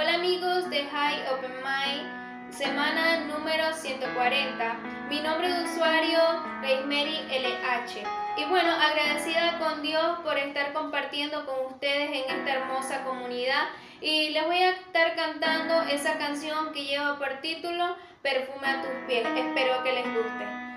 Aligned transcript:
Hola 0.00 0.14
amigos 0.14 0.70
de 0.70 0.84
High 0.84 1.24
Open 1.32 1.54
Mind, 1.56 2.52
semana 2.52 3.18
número 3.24 3.74
140. 3.74 4.74
Mi 5.10 5.20
nombre 5.20 5.52
de 5.52 5.64
usuario 5.64 6.20
Rosemary 6.62 7.18
LH. 7.28 8.04
Y 8.36 8.44
bueno, 8.44 8.70
agradecida 8.80 9.58
con 9.58 9.82
Dios 9.82 10.20
por 10.20 10.38
estar 10.38 10.72
compartiendo 10.72 11.44
con 11.46 11.72
ustedes 11.72 12.10
en 12.10 12.38
esta 12.38 12.52
hermosa 12.52 13.02
comunidad. 13.02 13.70
Y 14.00 14.28
les 14.28 14.46
voy 14.46 14.58
a 14.58 14.70
estar 14.70 15.16
cantando 15.16 15.82
esa 15.90 16.16
canción 16.16 16.72
que 16.72 16.84
lleva 16.84 17.18
por 17.18 17.40
título 17.40 17.96
Perfume 18.22 18.68
a 18.68 18.82
tus 18.82 18.92
pies. 19.08 19.26
Espero 19.26 19.82
que 19.82 19.92
les 19.94 20.04
guste. 20.14 20.67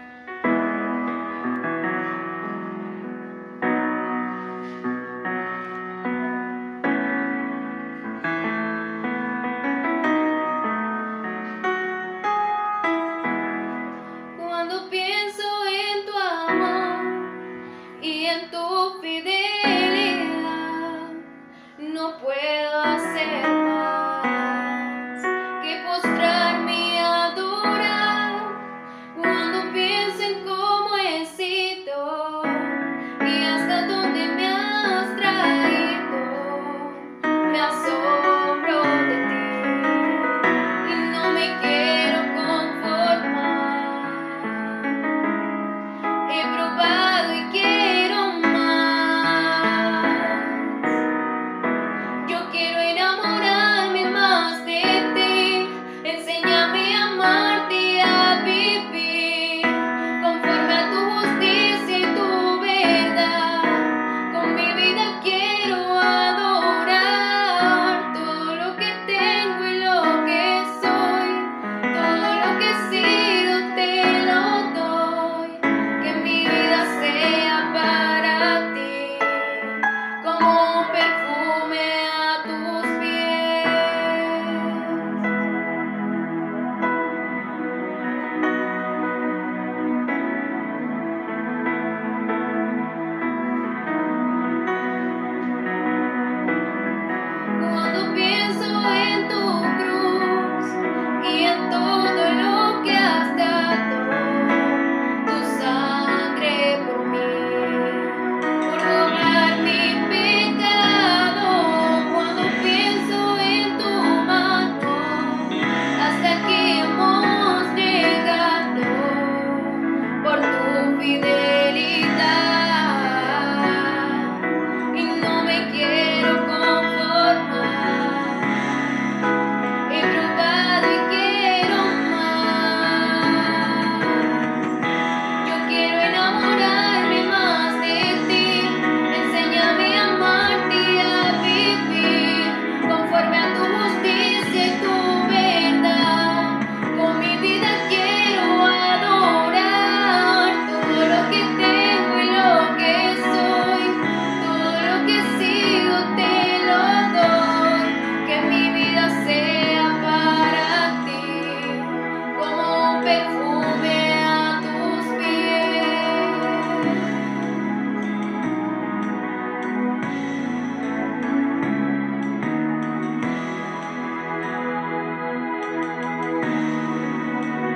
hacer. 22.70 23.61